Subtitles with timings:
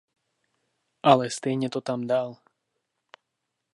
[1.03, 2.37] Ale stejně to tam dal.